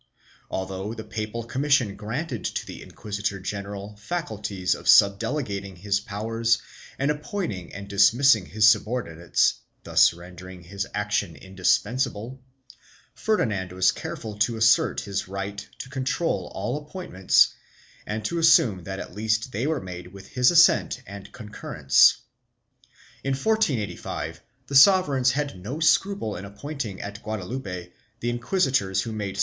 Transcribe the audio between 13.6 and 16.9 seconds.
was careful to assert his right to control all